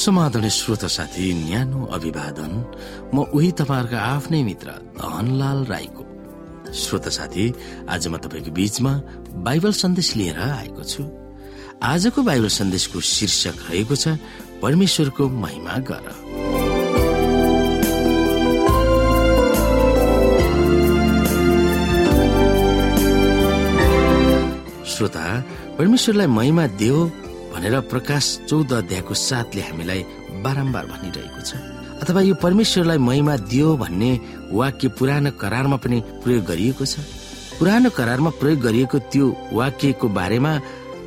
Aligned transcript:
समाधान 0.00 0.48
श्रोता 0.48 0.88
साथी 0.88 1.24
न्यानो 1.44 1.84
अभिवादन। 1.92 2.52
म 3.14 3.16
उही 3.36 3.50
तपाईँहरूका 3.52 3.98
आफ्नै 4.00 4.42
मित्र 4.42 4.68
धनलाल 4.96 5.58
राईको। 5.68 6.04
श्रोता 6.72 7.10
साथी 7.10 7.44
आज 7.84 8.08
म 8.08 8.16
तपाईँको 8.16 8.50
बीचमा 8.50 8.92
बाइबल 9.44 9.72
सन्देश 9.76 10.08
लिएर 10.16 10.38
आएको 10.40 10.82
छु। 10.84 11.04
आजको 11.84 12.22
बाइबल 12.22 12.48
सन्देशको 12.48 13.00
शीर्षक 13.00 13.56
रहेको 13.68 13.94
छ 13.96 14.16
परमेश्वरको 14.62 15.28
महिमा 15.28 15.76
गर। 15.84 16.06
श्रोता 24.88 25.24
परमेश्वरलाई 25.78 26.26
महिमा 26.26 26.66
देऊ 26.80 26.98
भनेर 27.52 27.80
प्रकाश 27.90 28.24
चौध 28.48 28.72
अध्यायको 28.72 29.14
साथले 29.14 29.62
हामीलाई 29.62 30.00
बारम्बार 30.44 30.84
भनिरहेको 30.86 31.40
छ। 31.42 31.54
अथवा 32.02 32.20
यो 32.22 32.34
परमेश्वरलाई 32.42 32.98
महिमा 32.98 33.36
दियो 33.50 33.76
भन्ने 33.76 34.10
वाक्य 34.52 34.88
पुरानो 34.98 35.30
करारमा 35.36 35.76
पनि 35.76 35.98
प्रयोग 36.24 36.44
गरिएको 36.44 36.84
छ। 36.84 37.04
पुरानो 37.58 37.90
करारमा 37.90 38.30
प्रयोग 38.40 38.60
गरिएको 38.60 38.98
त्यो 39.12 39.26
वाक्यको 39.52 40.08
बारेमा 40.08 40.52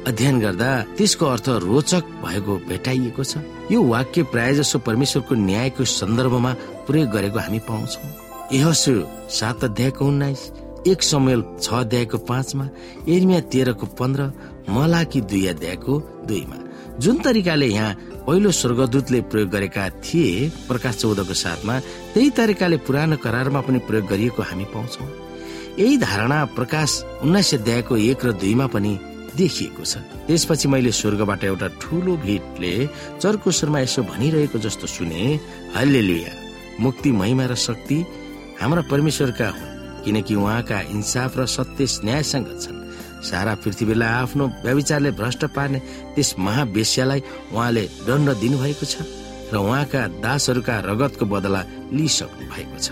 अध्ययन 0.08 0.40
गर्दा 0.40 0.70
त्यसको 0.98 1.26
अर्थ 1.26 1.48
रोचक 1.64 2.04
भएको 2.24 2.54
भेटाइएको 2.70 3.24
छ। 3.24 3.42
यो 3.72 3.80
वाक्य 3.84 4.24
प्राय 4.30 4.54
जसो 4.56 4.80
परमेश्वरको 4.86 5.34
न्यायको 5.36 5.84
सन्दर्भमा 5.84 6.52
प्रयोग 6.88 7.10
गरेको 7.10 7.40
हामी 7.40 7.60
पाउँछौ। 7.64 8.02
यहसु 8.54 8.94
सात 9.32 9.64
अध्यायको 9.64 10.06
उन्नाइस 10.06 10.42
एक 10.88 11.04
समय 11.04 11.36
छ 11.64 11.74
अध्यायको 11.74 12.18
पाँचमा 12.28 12.66
एर्मिया 13.08 13.40
तेह्रको 13.50 13.86
पन्ध्र 13.98 14.22
मलाकी 14.70 15.22
दुई 15.22 15.46
अध्यायको 15.48 15.94
दुईमा। 16.28 16.58
जुन 17.00 17.18
तरिकाले 17.20 17.68
यहाँ 17.68 17.94
पहिलो 18.28 18.52
स्वर्गदूतले 18.52 19.20
प्रयोग 19.32 19.50
गरेका 19.50 19.90
थिए 20.04 20.50
प्रकाश 20.68 20.96
चौधको 20.96 21.34
साथमा 21.34 21.80
त्यही 22.14 22.30
तरिकाले 22.38 22.78
पुरानो 22.88 23.18
करारमा 23.20 23.62
पनि 23.62 23.80
प्रयोग 23.88 24.06
गरिएको 24.08 24.42
हामी 24.42 24.66
पाउँछौ। 24.74 25.06
यही 25.80 25.98
धारणा 25.98 26.40
प्रकाश 26.56 26.90
उन्नाइस 27.24 27.54
अध्यायको 27.54 27.98
एक 27.98 28.26
र 28.26 28.32
दुईमा 28.40 28.68
पनि 28.70 28.94
देखिएको 29.36 29.84
छ। 29.84 29.98
त्यसपछि 30.30 30.68
मैले 30.70 30.92
स्वर्गबाट 30.94 31.44
एउटा 31.44 31.68
ठुलो 31.82 32.14
भिडले 32.22 32.74
चर्को 33.20 33.52
स्वरमा 33.52 33.80
यसो 33.80 34.02
भनिरहेको 34.06 34.60
जस्तो 34.62 34.88
सुने 34.88 35.40
हल्ले 35.76 36.22
मुक्ति 36.80 37.12
महिमा 37.12 37.46
र 37.46 37.56
शक्ति 37.58 37.98
हाम्रा 38.62 38.82
परमेश्वरका 38.92 39.50
हुन् 39.50 40.06
किनकि 40.06 40.36
उहाँका 40.36 40.80
इन्साफ 40.94 41.38
र 41.38 41.46
सत्य 41.46 41.88
न्यायसँग 42.06 42.48
छन्। 42.62 42.83
सारा 43.24 43.54
पृथ्वीलाई 43.64 44.14
आफ्नो 44.22 44.46
व्यविचारले 44.64 45.12
भ्रष्ट 45.20 45.46
पार्ने 45.56 45.80
त्यस 46.16 46.30
महावेश्यालाई 46.40 47.22
उहाँले 47.54 47.84
दण्ड 48.08 48.30
दिनुभएको 48.44 48.86
छ 48.86 48.96
र 49.54 49.56
उहाँका 49.58 50.02
दासहरूका 50.24 50.76
रगतको 50.90 51.26
बदला 51.26 51.62
लिइसक्नु 51.94 52.44
भएको 52.52 52.78
छ। 52.80 52.88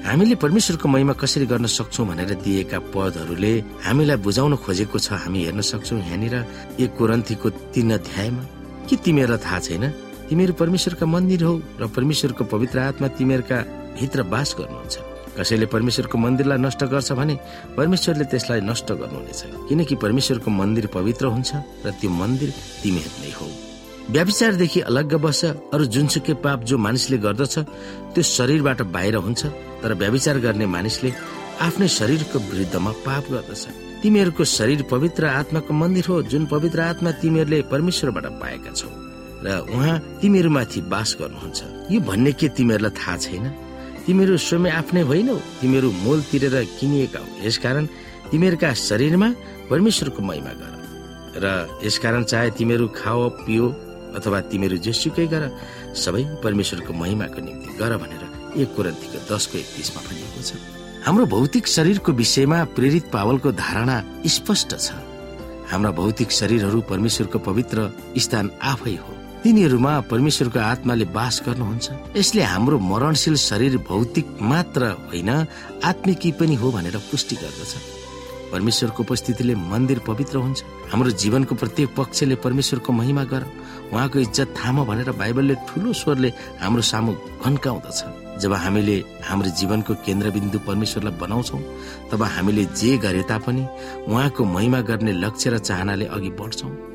हामीले 0.00 0.34
परमेश्वरको 0.40 0.88
महिमा 0.88 1.12
कसरी 1.12 1.46
गर्न 1.46 1.66
सक्छौ 1.68 2.04
भनेर 2.08 2.32
दिएका 2.40 2.78
पदहरूले 2.90 3.52
हामीलाई 3.84 4.16
बुझाउन 4.24 4.56
खोजेको 4.64 4.98
छ। 4.98 5.12
हामी 5.22 5.44
हेर्न 5.44 5.60
सक्छौ 5.60 5.96
यहाँनिर 5.96 6.34
एक 6.80 6.90
कोरन्थीको 6.98 7.48
तीन 7.74 7.90
अध्यायमा। 8.00 8.42
के 8.88 8.96
तिमीहरूलाई 8.96 9.44
थाहा 9.44 9.58
छैन? 9.60 9.84
तिमीहरू 10.28 10.52
परमेश्वरका 10.56 11.06
मन्दिर 11.06 11.44
हौ 11.44 11.54
र 11.80 11.82
परमेश्वरको 11.94 12.42
पवित्र 12.44 12.78
आत्मा 12.90 13.08
तिमीहरूका 13.18 13.58
भित्र 14.00 14.22
बास 14.32 14.48
गर्नुहुन्छ। 14.58 15.09
कसैले 15.38 15.66
परमेश्वरको 15.66 16.16
मन्दिरलाई 16.18 16.58
नष्ट 16.58 16.84
गर्छ 16.92 17.12
भने 17.12 17.34
परमेश्वरले 17.76 18.24
त्यसलाई 18.30 18.60
नष्ट 18.60 18.88
गर्नुहुनेछ। 18.92 19.40
किनकि 19.68 19.94
परमेश्वरको 19.94 20.50
मन्दिर 20.50 20.86
पवित्र 20.94 21.26
हुन्छ 21.34 21.50
र 21.86 21.90
त्यो 22.00 22.10
मन्दिर 22.10 22.50
तिमीहरू 22.82 23.16
नै 23.22 23.32
हो। 23.38 23.46
व्याविचारदेखि 24.10 24.80
अलग्ग 24.90 25.14
बस्छ 25.22 25.44
अरू 25.74 25.84
जुनसुकै 25.86 26.34
पाप 26.42 26.64
जो 26.66 26.76
मानिसले 26.78 27.18
गर्दछ 27.18 27.54
त्यो 28.14 28.22
शरीरबाट 28.26 28.82
बाहिर 28.90 29.16
हुन्छ 29.22 29.40
तर 29.82 29.94
व्याविचार 29.94 30.38
गर्ने 30.38 30.66
मानिसले 30.66 31.10
आफ्नै 31.60 31.88
शरीरको 31.88 32.38
विरुद्धमा 32.50 32.90
पाप 33.06 33.24
गर्दछ। 33.30 33.64
तिमीहरूको 34.02 34.44
शरीर 34.44 34.82
पवित्र 34.90 35.22
आत्माको 35.30 35.72
मन्दिर 35.72 36.04
हो 36.08 36.22
जुन 36.26 36.46
पवित्र 36.46 36.80
आत्मा 36.80 37.10
तिमीहरूले 37.22 37.62
परमेश्वरबाट 37.70 38.26
पाएका 38.40 38.72
छौ। 38.72 38.88
र 39.44 39.48
उहाँ 39.72 39.96
तिमीहरूमाथि 40.20 40.80
बास 40.92 41.16
गर्नुहुन्छ। 41.20 41.60
यो 41.92 42.00
भन्ने 42.00 42.32
के 42.32 42.48
तिमीहरूलाई 42.48 42.92
थाहा 42.92 43.16
छैन? 43.16 43.44
तिमीहरू 44.06 44.36
स्वयं 44.36 44.70
आफ्नै 44.80 45.02
होइनौ 45.10 45.36
तिमीहरू 45.60 45.88
मोल 46.04 46.20
तिरेर 46.30 46.56
किनिएका 46.78 47.18
हो। 47.18 47.28
यसकारण 47.46 47.84
तिमीहरूका 48.30 48.68
शरीरमा 48.88 49.28
परमेश्वरको 49.70 50.20
महिमा 50.22 50.52
गर। 50.60 50.72
र 51.42 51.46
यसकारण 51.84 52.22
चाहे 52.24 52.50
तिमीहरू 52.58 52.86
खाओ 52.96 53.28
पियो 53.46 53.66
अथवा 54.18 54.38
तिमीहरू 54.50 54.76
जेसुकै 54.86 55.26
गर 55.30 55.42
सबै 55.94 56.22
परमेश्वरको 56.42 56.92
महिमाको 56.92 57.40
निम्ति 57.40 57.68
गर 57.78 57.92
भनेर 58.02 58.22
एक 58.58 58.68
कुरन्तीको 58.74 59.18
दसको 59.30 59.54
एकतिसमा 59.58 60.00
भनिएको 60.08 60.40
छ। 60.42 60.50
हाम्रो 61.06 61.24
भौतिक 61.26 61.64
शरीरको 61.66 62.10
विषयमा 62.12 62.58
प्रेरित 62.76 63.04
पावलको 63.12 63.48
धारणा 63.54 63.96
स्पष्ट 64.26 64.70
छ। 64.76 64.88
हाम्रा 65.70 65.90
भौतिक 65.94 66.30
शरीरहरू 66.30 66.80
परमेश्वरको 66.90 67.38
पवित्र 67.38 67.78
स्थान 68.18 68.50
आफै 68.58 68.96
हो। 68.96 69.12
तिनीहरूमा 69.40 69.92
परमेश्वरको 70.12 70.58
आत्माले 70.60 71.04
बास 71.16 71.40
गर्नुहुन्छ। 71.46 71.86
यसले 72.16 72.42
हाम्रो 72.44 72.76
मरणशील 72.78 73.36
शरीर 73.40 73.76
भौतिक 73.88 74.26
मात्र 74.42 74.82
होइन 75.08 75.30
आत्मिकी 75.80 76.30
पनि 76.36 76.54
हो 76.60 76.70
भनेर 76.70 76.96
पुष्टि 77.08 77.36
गर्दछ। 77.40 77.72
परमेश्वरको 78.52 79.00
उपस्थितिले 79.02 79.54
मन्दिर 79.54 79.98
पवित्र 80.04 80.36
हुन्छ। 80.44 80.60
हाम्रो 80.92 81.10
जीवनको 81.16 81.54
प्रत्येक 81.54 81.88
पक्षले 81.96 82.34
परमेश्वरको 82.44 82.92
महिमा 82.92 83.24
गर। 83.32 83.42
उहाँको 83.92 84.18
इज्जत 84.18 84.54
थाम 84.58 84.84
भनेर 84.84 85.10
बाइबलले 85.16 85.54
ठुलो 85.68 85.92
स्वरले 85.92 86.30
हाम्रो 86.60 86.82
सामु 86.82 87.12
घन्काउँदछ। 87.40 88.00
जब 88.42 88.52
हामीले 88.52 88.96
हाम्रो 89.24 89.50
जीवनको 89.56 89.94
केन्द्रबिन्दु 90.04 90.58
परमेश्वरलाई 90.68 91.16
बनाउँछौ 91.16 91.58
तब 92.12 92.22
हामीले 92.36 92.64
जे 92.76 92.96
गरे 92.98 93.22
तापनि 93.24 93.64
उहाँको 94.04 94.44
महिमा 94.44 94.80
गर्ने 94.84 95.12
लक्ष्य 95.24 95.50
र 95.50 95.58
चाहनाले 95.58 96.06
अघि 96.06 96.30
बढ्छौँ। 96.36 96.89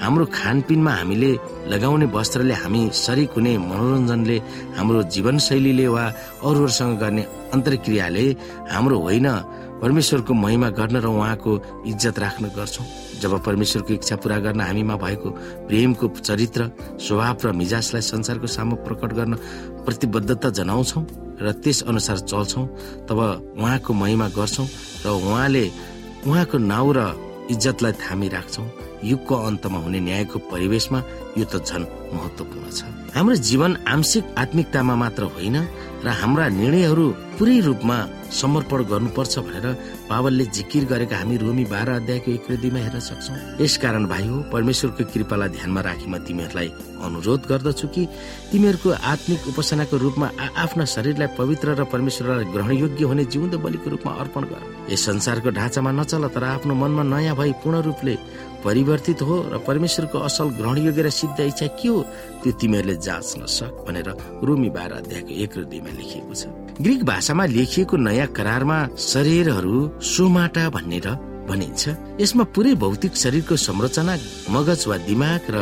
हाम्रो 0.00 0.24
खानपिनमा 0.32 0.92
हामीले 0.92 1.30
लगाउने 1.68 2.06
वस्त्रले 2.16 2.54
हामी 2.62 2.82
शरीक 3.04 3.30
हुने 3.36 3.52
मनोरञ्जनले 3.70 4.36
हाम्रो 4.76 5.00
जीवनशैलीले 5.12 5.86
वा 5.94 6.04
अरूहरूसँग 6.48 6.98
गर्ने 7.02 7.22
अन्तर्क्रियाले 7.54 8.24
हाम्रो 8.72 8.96
होइन 9.06 9.28
परमेश्वरको 9.82 10.32
महिमा 10.34 10.68
गर्न 10.78 10.96
र 11.04 11.06
उहाँको 11.06 11.52
इज्जत 11.88 12.18
राख्न 12.18 12.44
गर्छौँ। 12.56 12.86
जब 13.20 13.32
परमेश्वरको 13.44 13.92
इच्छा 13.94 14.16
पूरा 14.16 14.38
गर्न 14.44 14.60
हामीमा 14.60 14.96
भएको 14.96 15.28
प्रेमको 15.68 16.06
चरित्र 16.20 16.60
स्वभाव 17.00 17.36
र 17.44 17.52
मिजाजलाई 17.60 18.02
संसारको 18.02 18.46
सामु 18.56 18.76
प्रकट 18.84 19.12
गर्न 19.18 19.34
प्रतिबद्धता 19.84 20.48
जनाउँछौ 20.58 21.00
र 21.44 21.52
त्यस 21.64 21.82
अनुसार 21.88 22.18
चल्छौँ 22.30 22.66
तब 23.08 23.18
उहाँको 23.56 23.92
महिमा 23.92 24.28
गर्छौँ 24.36 24.68
र 25.04 25.08
उहाँले 25.16 25.64
उहाँको 26.28 26.56
नाउँ 26.72 26.92
र 26.96 27.00
इज्जतलाई 27.52 27.92
थामी 28.00 28.28
राख्छौँ। 28.28 28.68
युगको 29.04 29.34
अन्तमा 29.48 29.78
हुने 29.78 30.00
न्यायको 30.00 30.38
परिवेशमा 30.52 30.98
यो 31.38 31.44
त 31.44 31.64
झन 31.64 31.82
महत्वपूर्ण 32.12 32.70
छ। 32.70 32.80
हाम्रो 33.14 33.34
जीवन 33.34 33.72
आंशिक 33.88 34.24
आत्मिकतामा 34.38 34.94
मात्र 34.94 35.22
होइन 35.34 35.56
र 36.04 36.08
हाम्रा 36.20 36.48
निर्णयहरू 36.48 37.06
पुरै 37.38 37.58
रूपमा 37.60 37.96
समर्पण 38.30 38.80
गर्नुपर्छ 38.90 39.34
भनेर 39.42 39.66
पावलले 40.08 40.44
जिकिर 40.54 40.84
गरेका 40.86 41.16
हामी 41.18 41.36
रोमी 41.42 41.64
बाह्र 41.66 41.90
अध्यायको 42.00 42.30
एक 42.30 42.46
दुईमा 42.62 42.78
हेर्न 42.78 42.98
सक्छौ। 43.00 43.62
यसकारण 43.64 44.04
भाइ 44.06 44.26
हो 44.28 44.36
परमेश्वरको 44.52 45.04
कृपालाई 45.12 45.48
ध्यानमा 45.58 45.80
राखी 45.80 46.06
म 46.06 46.22
तिमीहरूलाई 46.22 46.68
अनुरोध 47.02 47.40
गर्दछु 47.50 47.86
कि 47.90 48.06
तिमीहरूको 48.52 48.90
आत्मिक 49.02 49.40
उपासनाको 49.50 49.96
रूपमा 49.96 50.26
आफ्ना 50.62 50.84
शरीरलाई 50.94 51.28
पवित्र 51.34 51.74
र 51.74 51.84
परमेश्वरलाई 51.90 52.44
ग्रहण 52.54 52.72
योग्य 52.78 53.04
हुने 53.10 53.24
जिउँदो 53.26 53.58
बलिको 53.58 53.90
रूपमा 53.90 54.12
अर्पण 54.22 54.42
गर। 54.46 54.62
यस 54.92 55.04
संसारको 55.06 55.50
ढाँचामा 55.50 55.90
नचल 55.98 56.28
तर 56.30 56.44
आफ्नो 56.54 56.74
मनमा 56.74 57.02
नयाँ 57.10 57.34
भई 57.36 57.52
पूर्ण 57.58 57.82
रूपले 57.82 58.14
परिवर्तित 58.64 59.22
हो 59.22 59.36
र 59.52 59.58
परमेश्वरको 59.66 60.18
असल 60.18 60.48
ग्रहण 60.58 60.78
योग्य 60.86 61.02
र 61.02 61.10
सिद्ध 61.10 61.40
इच्छा 61.40 61.66
के 61.78 61.88
हो 61.88 62.00
त्यो 62.42 62.52
तिमीहरूले 62.60 62.96
जाँच्न 63.06 63.46
सक 63.48 63.84
भनेर 63.86 64.08
रोमी 64.44 64.70
बाह्र 64.76 64.92
अध्यायको 65.00 65.32
एक 65.44 65.52
र 65.58 65.64
दुईमा 65.70 65.90
लेखिएको 65.98 66.34
छ। 66.34 66.42
ग्रिक 66.80 67.04
भाषामा 67.04 67.44
लेखिएको 67.56 67.96
नयाँ 67.96 68.28
करारमा 68.36 68.78
शरीरहरू 68.98 69.76
सोमाटा 69.98 70.64
भनेर 70.76 71.08
भनिन्छ। 71.48 71.82
यसमा 72.20 72.44
पुरै 72.54 72.74
भौतिक 72.78 73.12
शरीरको 73.16 73.56
संरचना 73.58 74.14
मगज 74.54 74.80
वा 74.88 74.96
दिमाग 75.08 75.50
र 75.50 75.56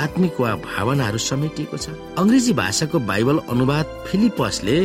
आत्मिक 0.00 0.40
वा 0.40 0.50
भावनाहरू 0.64 1.18
समेटिएको 1.18 1.76
छ। 1.76 1.96
अङ्ग्रेजी 2.18 2.52
भाषाको 2.52 2.98
बाइबल 3.10 3.38
अनुवाद 3.48 3.86
फिलिपसले 4.08 4.76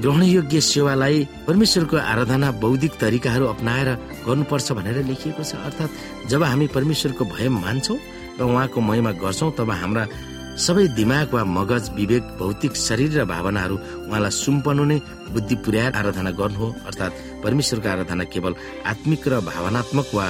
ग्रहण 0.00 0.22
योग्य 0.22 0.60
सेवालाई 0.60 1.16
परमेश्वरको 1.46 1.96
आराधना 1.96 2.50
बौद्धिक 2.62 2.92
तरिकाहरू 3.00 3.46
अप्नाएर 3.46 3.88
गर्नुपर्छ 4.26 4.72
भनेर 4.72 5.04
लेखिएको 5.04 5.42
छ। 5.42 5.54
अर्थात् 5.68 6.28
जब 6.30 6.42
हामी 6.42 6.66
परमेश्वरको 6.76 7.24
भय 7.24 7.48
मान्छौँ 7.60 7.98
र 8.38 8.42
उहाँको 8.42 8.80
महिमा 8.80 9.12
गर्छौँ 9.22 9.52
तब 9.58 9.70
हाम्रा 9.70 10.04
सबै 10.52 10.86
दिमाग 10.96 11.32
वा 11.32 11.44
मगज 11.44 11.90
विवेक 11.96 12.24
भौतिक 12.40 12.76
शरीर 12.76 13.20
र 13.20 13.24
भावनाहरू 13.24 13.76
उहाँलाई 14.08 14.30
सुम्पनु 14.32 14.84
नै 14.84 14.98
बुद्धि 15.32 15.56
पुर्याएर 15.64 15.92
आराधना 15.96 16.30
गर्नु 16.40 16.58
हो। 16.58 16.68
अर्थात् 16.88 17.18
परमेश्वरको 17.44 17.88
आराधना 17.88 18.24
केवल 18.32 18.52
आत्मिक 18.86 19.28
र 19.28 19.40
भावनात्मक 19.48 20.08
वा 20.14 20.26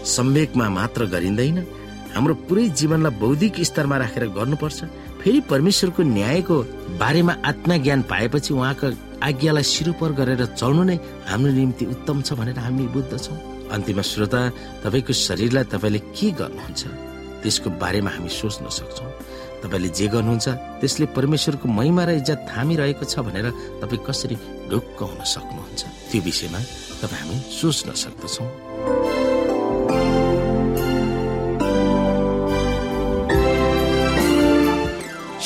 सम्वेकमा 0.00 0.66
मात्र 0.68 1.06
गरिँदैन 1.12 1.58
हाम्रो 2.14 2.34
पुरै 2.48 2.68
जीवनलाई 2.72 3.18
बौद्धिक 3.20 3.54
स्तरमा 3.64 3.96
राखेर 3.96 4.24
गर्नुपर्छ। 4.38 4.78
फेरि 5.20 5.40
परमेश्वरको 5.52 6.02
न्यायको 6.16 6.56
बारेमा 7.00 7.34
आत्मज्ञान 7.44 8.02
पाएपछि 8.10 8.54
उहाँको 8.54 8.88
आज्ञालाई 9.28 9.64
सिरुपर 9.72 10.12
गरेर 10.16 10.44
चल्नु 10.56 10.82
नै 10.88 10.96
हाम्रो 11.28 11.52
निम्ति 11.52 11.84
उत्तम 11.94 12.22
छ 12.24 12.32
भनेर 12.40 12.58
हामी 12.58 12.86
बुझ्दछौँ 12.96 13.36
अन्तिम 13.68 14.00
श्रोता 14.00 14.40
तपाईँको 14.82 15.12
शरीरलाई 15.12 15.64
तपाईँले 15.72 16.00
के 16.16 16.30
गर्नुहुन्छ? 16.40 16.82
त्यसको 17.44 17.68
बारेमा 17.82 18.10
हामी 18.10 18.28
सोच्न 18.40 18.64
सक्छौँ। 18.72 19.12
तपाईँले 19.62 19.88
जे 19.92 20.06
गर्नुहुन्छ 20.08 20.48
त्यसले 20.80 21.06
परमेश्वरको 21.16 21.68
महिमा 21.68 22.02
र 22.08 22.10
इज्जत 22.24 22.40
थामिरहेको 22.50 23.04
छ 23.04 23.20
भनेर 23.20 23.46
तपाईँ 23.84 24.04
कसरी 24.08 24.36
ढुक्क 24.72 25.00
हुन 25.04 25.20
सक्नुहुन्छ? 25.20 25.82
त्यो 26.10 26.20
विषयमा 26.24 26.60
तपाईँ 27.04 27.20
हामी 27.20 27.36
सोच्न 27.60 27.88
सक्दछौँ। 27.92 29.19